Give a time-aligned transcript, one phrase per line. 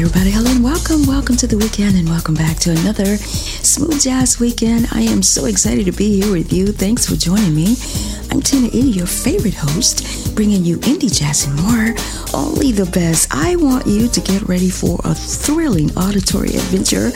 [0.00, 0.30] Everybody?
[0.30, 1.04] Hello and welcome.
[1.06, 4.86] Welcome to the weekend and welcome back to another Smooth Jazz Weekend.
[4.92, 6.68] I am so excited to be here with you.
[6.68, 7.74] Thanks for joining me.
[8.30, 11.96] I'm Tina E, your favorite host, bringing you indie jazz and more.
[12.32, 13.26] Only the best.
[13.32, 17.10] I want you to get ready for a thrilling auditory adventure.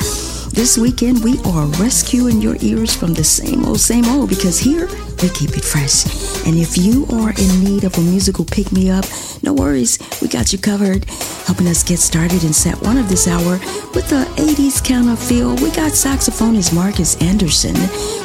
[0.52, 4.86] This weekend, we are rescuing your ears from the same old, same old because here
[5.22, 6.04] we keep it fresh.
[6.46, 9.06] And if you are in need of a musical pick me up,
[9.42, 11.06] no worries, we got you covered.
[11.46, 13.58] Helping us get started in set one of this hour
[13.94, 17.72] with the 80s kind of feel, we got saxophonist Marcus Anderson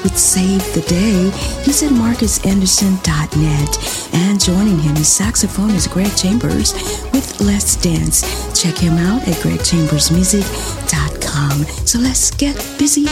[0.03, 1.31] with Save the Day.
[1.63, 4.13] He's at marcusanderson.net.
[4.13, 6.73] And joining him is saxophonist Greg Chambers
[7.13, 8.21] with Let's Dance.
[8.61, 11.16] Check him out at gregchambersmusic.com.
[11.37, 13.05] Um, so let's get busy.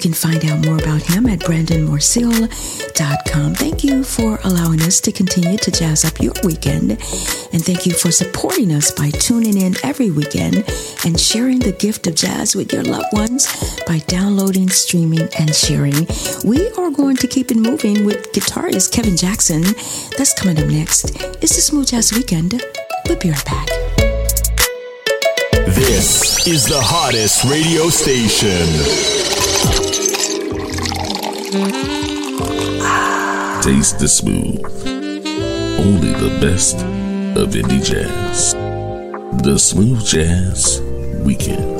[0.00, 3.54] Can find out more about him at brandonmarceal.com.
[3.54, 6.92] Thank you for allowing us to continue to jazz up your weekend.
[7.52, 10.64] And thank you for supporting us by tuning in every weekend
[11.04, 13.46] and sharing the gift of jazz with your loved ones
[13.86, 16.06] by downloading, streaming, and sharing.
[16.44, 19.60] We are going to keep it moving with guitarist Kevin Jackson.
[20.16, 21.10] That's coming up next.
[21.42, 22.62] It's the Smooth Jazz Weekend.
[23.06, 23.68] We'll be right back.
[25.52, 29.49] This is the hottest radio station.
[29.60, 30.00] Mm-hmm.
[33.62, 34.64] Taste the smooth.
[35.78, 38.54] Only the best of indie jazz.
[39.42, 40.80] The Smooth Jazz
[41.24, 41.79] Weekend.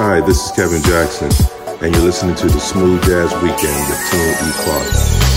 [0.00, 1.28] Hi, this is Kevin Jackson,
[1.82, 4.52] and you're listening to the Smooth Jazz Weekend with Tina E.
[4.62, 5.27] Clark.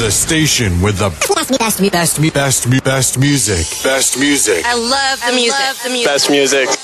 [0.00, 3.66] The station with the best, best, best, best, best music.
[3.82, 4.64] Best music.
[4.64, 5.60] I love the music.
[5.60, 6.06] Love the music.
[6.06, 6.83] Best music.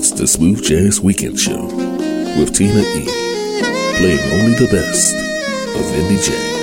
[0.00, 3.04] It's the Smooth Jazz Weekend Show with Tina E,
[3.96, 6.57] playing only the best of indie jazz.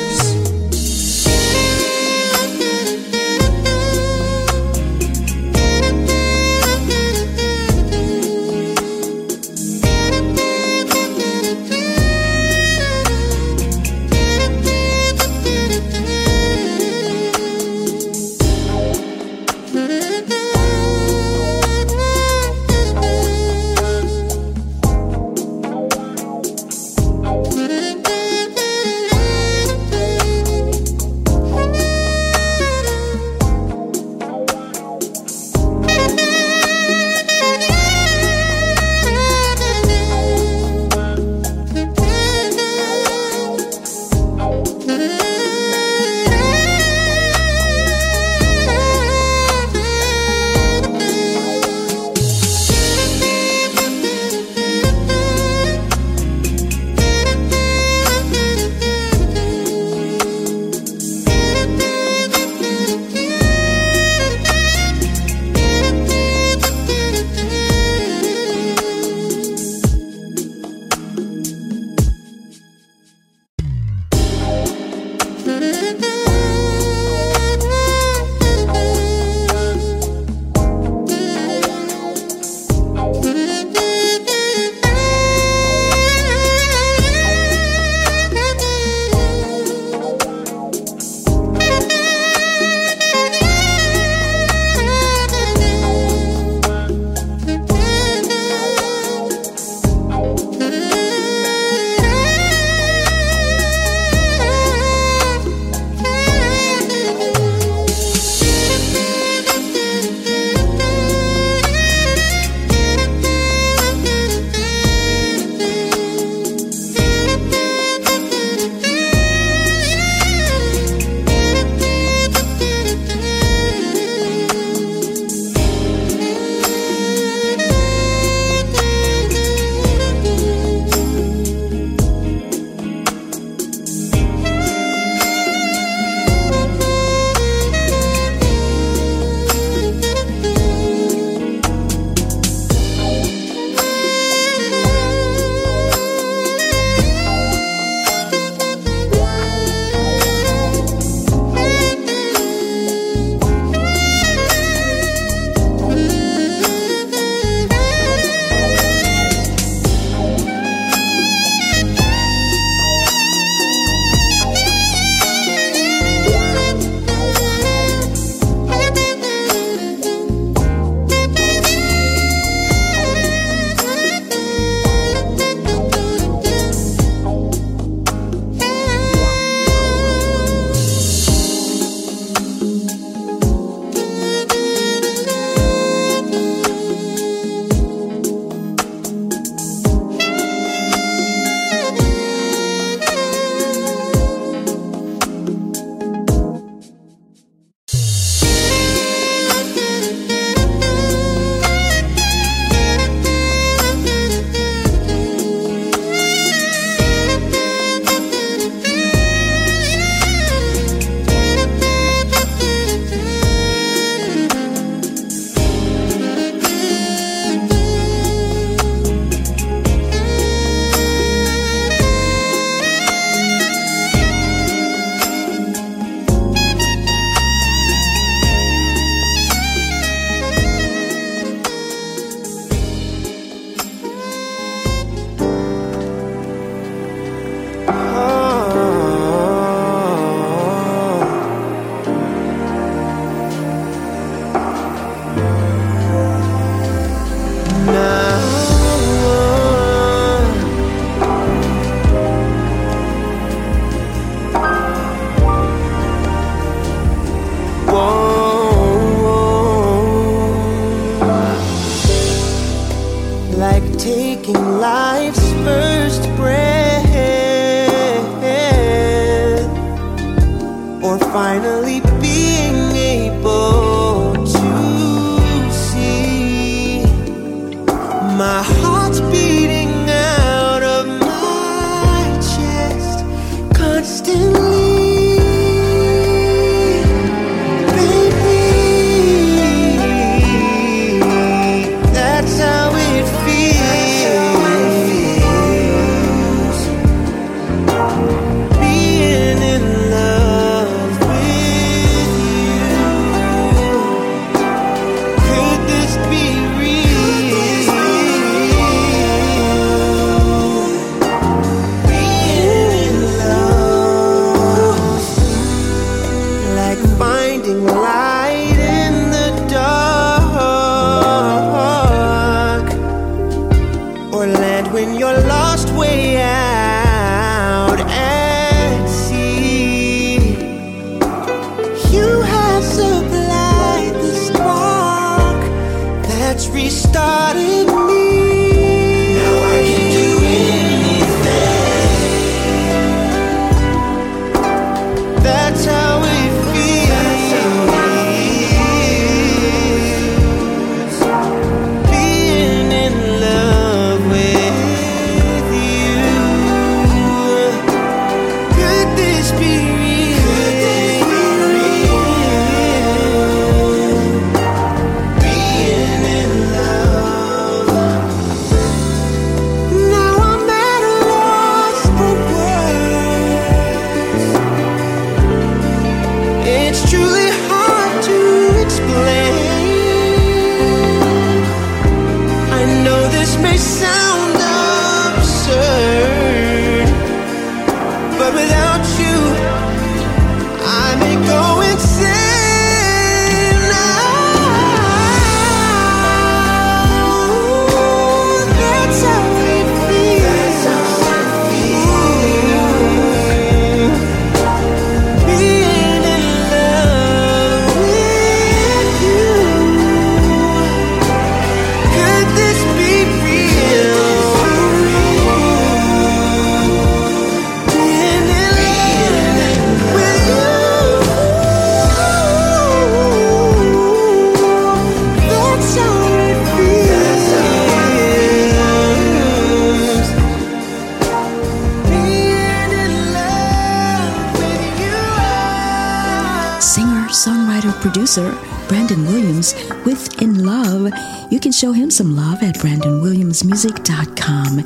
[443.63, 444.79] BrandonWilliamsMusic.com.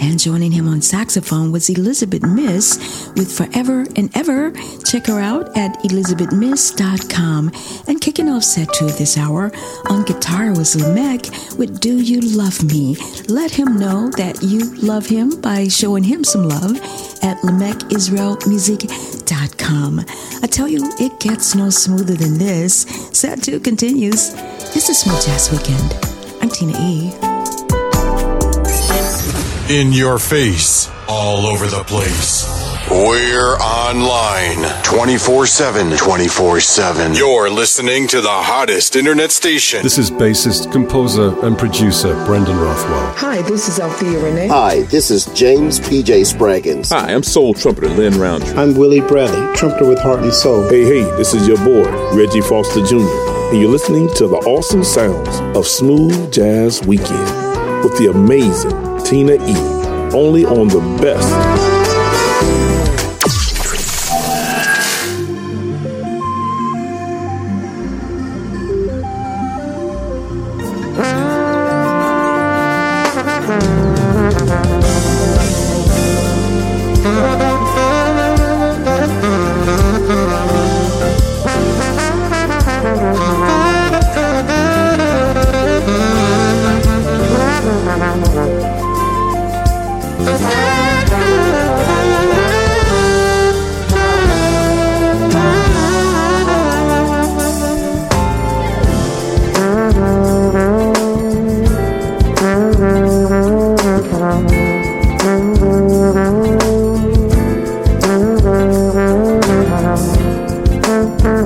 [0.00, 2.78] And joining him on saxophone was Elizabeth Mis
[3.16, 4.52] with Forever and Ever.
[4.84, 7.52] Check her out at ElizabethMis.com.
[7.86, 9.52] And kicking off set two this hour
[9.88, 12.96] on guitar was LeMek with Do You Love Me?
[13.28, 16.76] Let him know that you love him by showing him some love
[17.22, 20.00] at LemekIsraelMusic.com.
[20.42, 22.82] I tell you, it gets no smoother than this.
[23.12, 24.32] Set two continues.
[24.74, 25.94] It's a Smooth Jazz Weekend.
[26.40, 27.35] I'm Tina E.
[29.68, 32.46] In your face, all over the place.
[32.88, 35.96] We're online 24 7.
[35.96, 37.14] 24 7.
[37.14, 39.82] You're listening to the hottest internet station.
[39.82, 43.12] This is bassist, composer, and producer Brendan Rothwell.
[43.16, 44.46] Hi, this is Althea Renee.
[44.46, 46.20] Hi, this is James P.J.
[46.20, 46.90] Spraggins.
[46.90, 48.56] Hi, I'm soul trumpeter Lin Rountree.
[48.56, 50.68] I'm Willie Bradley, trumpeter with Heart and Soul.
[50.68, 52.98] Hey, hey, this is your boy, Reggie Foster Jr.,
[53.50, 59.34] and you're listening to the awesome sounds of Smooth Jazz Weekend with the amazing Tina
[59.34, 59.54] E.
[60.12, 61.30] Only on the best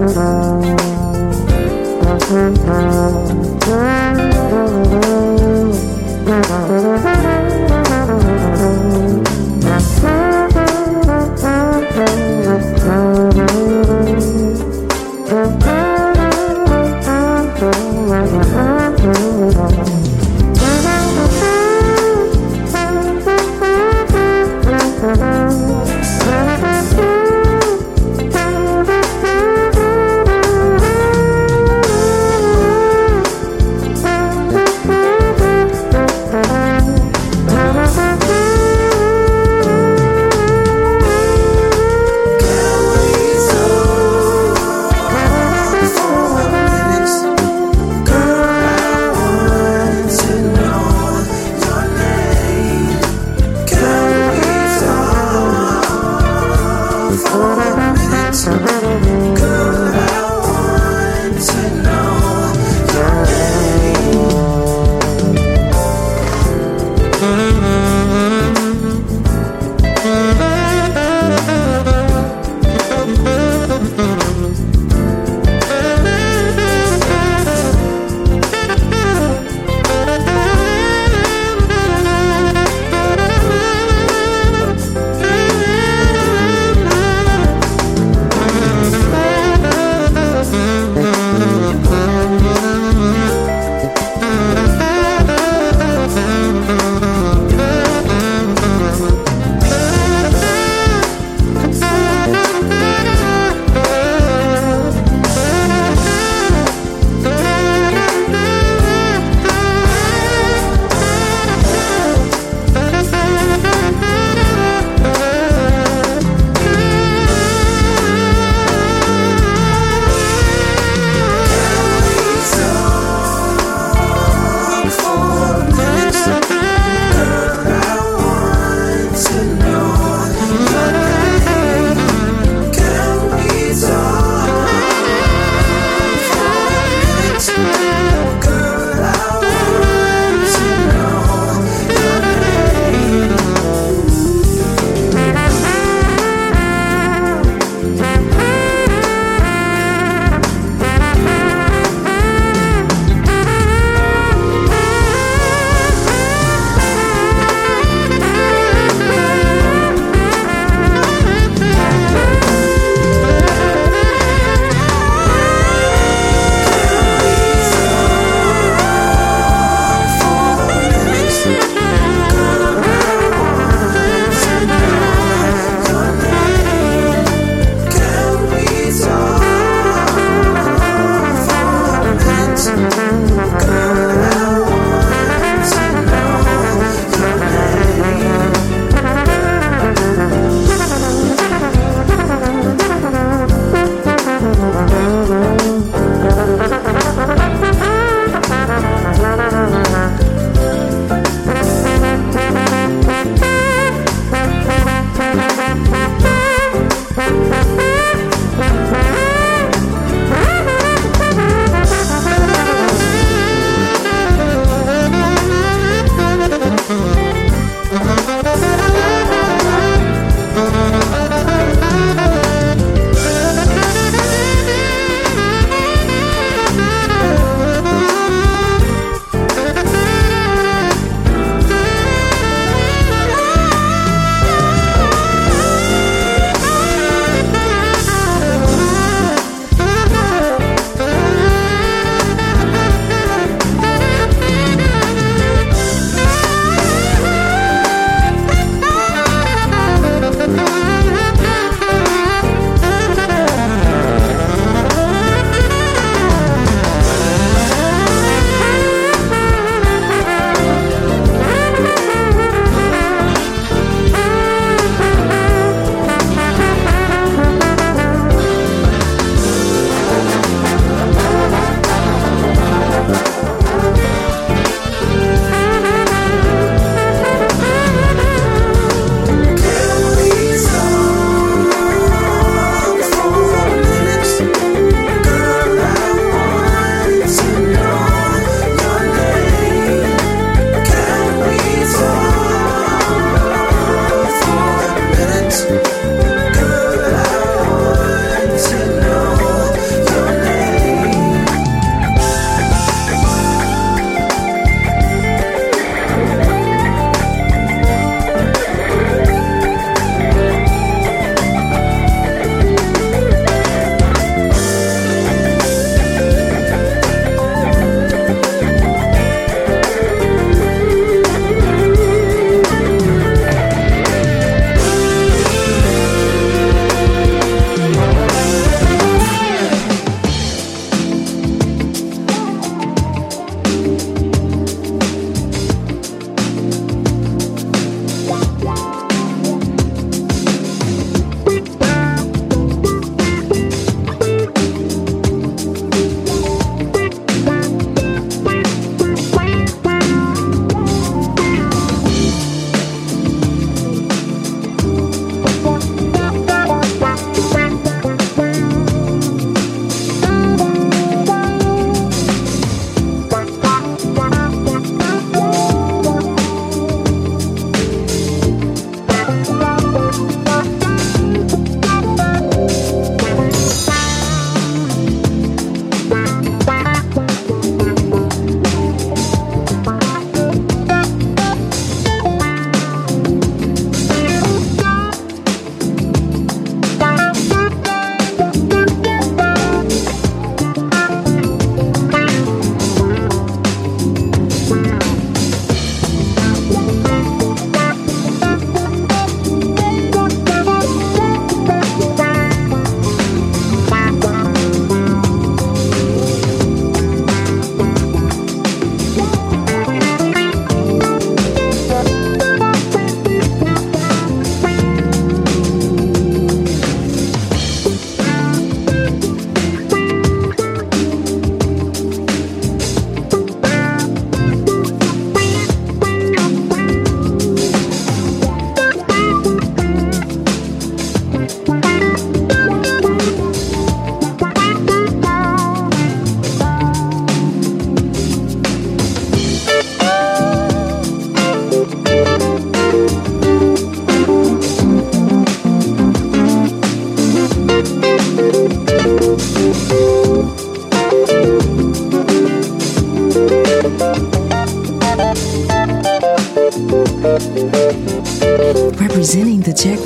[0.01, 0.65] Thank
[4.19, 4.30] you.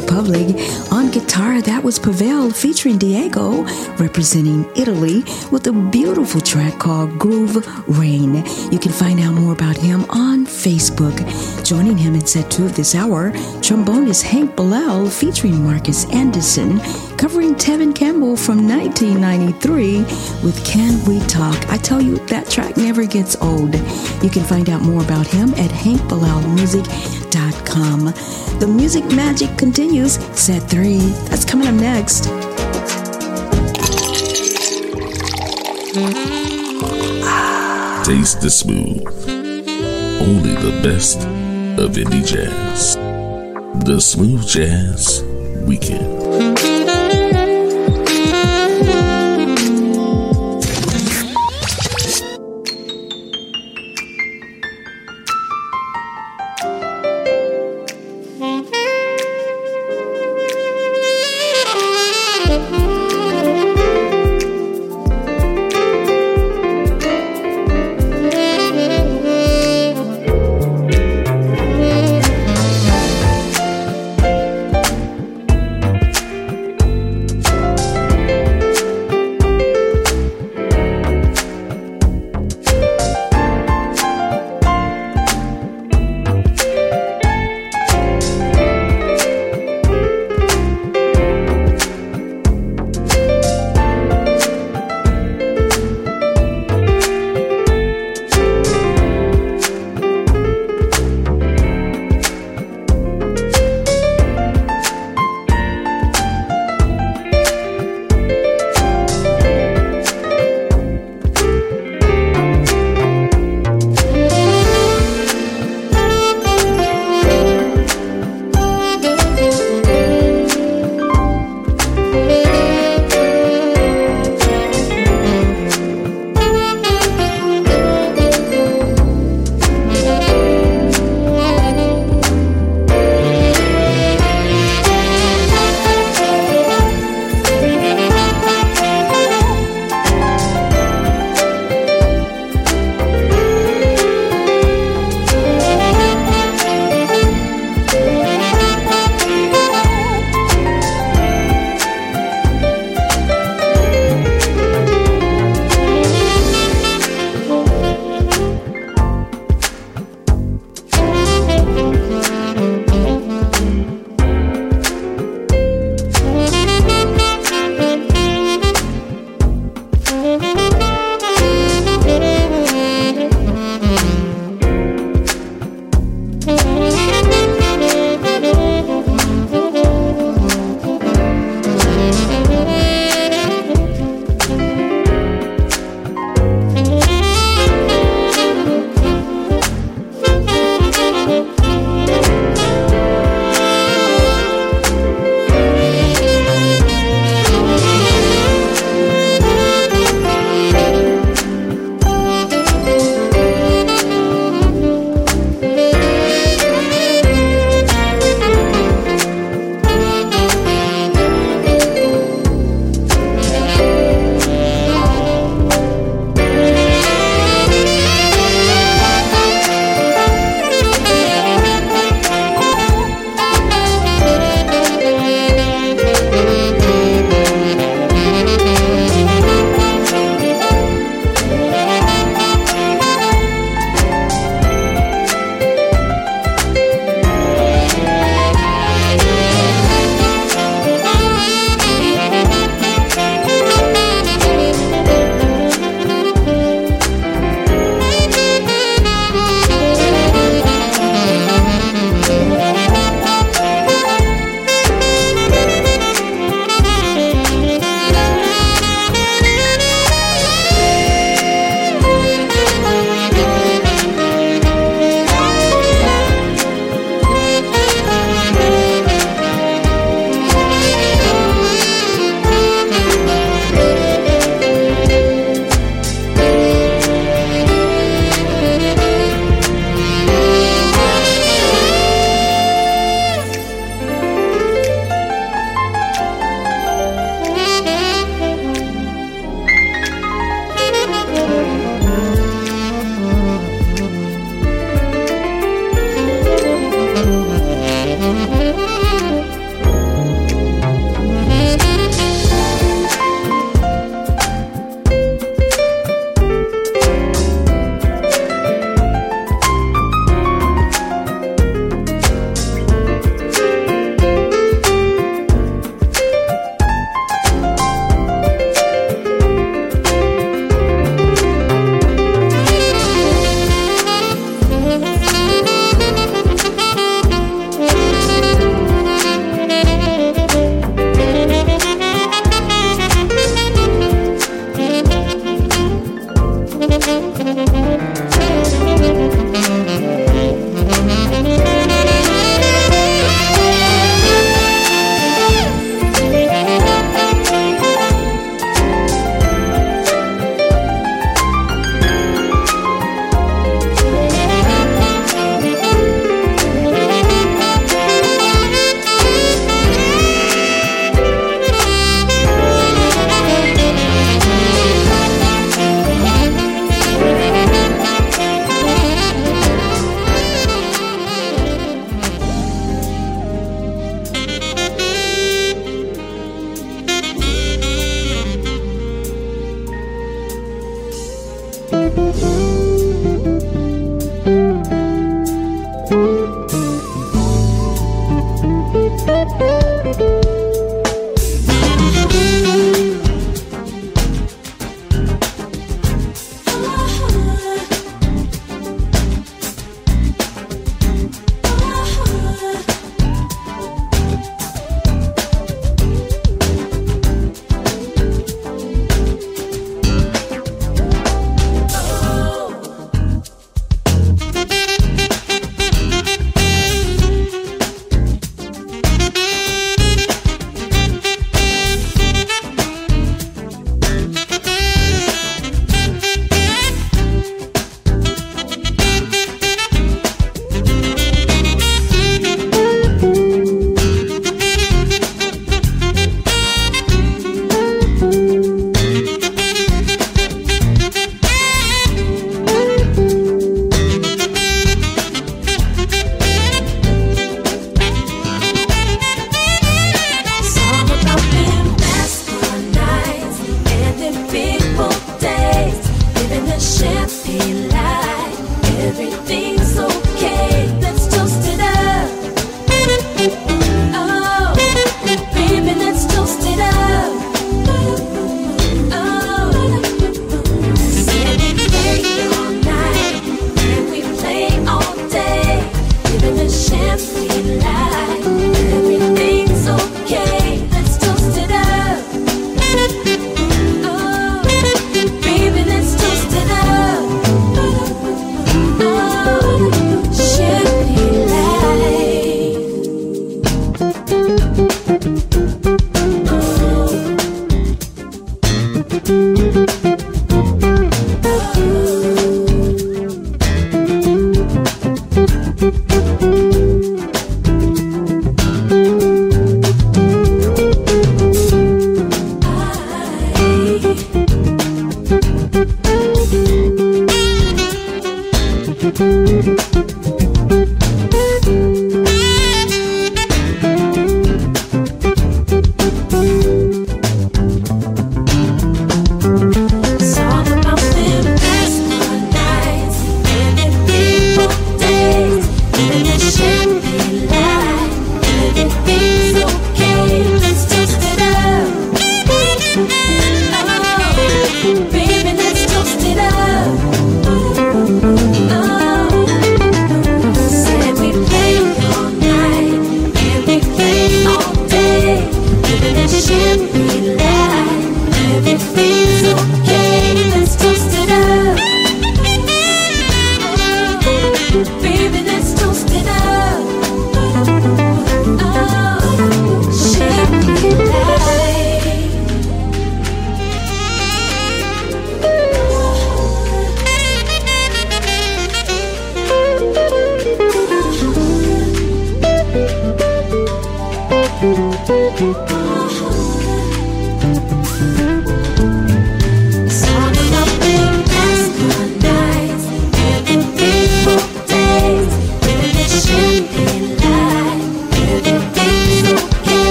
[0.00, 0.54] Republic
[1.88, 3.62] was Pavel featuring Diego,
[3.96, 8.44] representing Italy, with a beautiful track called Groove Rain.
[8.70, 11.16] You can find out more about him on Facebook.
[11.64, 13.30] Joining him in set two of this hour,
[13.62, 16.78] trombonist Hank Bilal featuring Marcus Anderson,
[17.16, 20.00] covering Tevin Campbell from 1993
[20.44, 21.56] with Can We Talk.
[21.70, 23.74] I tell you, that track never gets old.
[24.22, 28.12] You can find out more about him at hankbilalmusic.com.
[28.58, 30.18] The music magic continues.
[30.38, 30.97] Set three.
[30.98, 32.24] Mm, that's coming up next.
[38.04, 39.06] Taste the smooth.
[40.20, 41.18] Only the best
[41.78, 42.96] of indie jazz.
[43.84, 45.22] The Smooth Jazz
[45.66, 46.17] Weekend.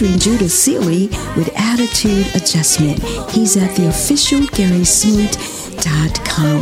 [0.00, 3.02] Featuring Judah Sealy with Attitude Adjustment.
[3.32, 5.36] He's at the official Gerry Smoot.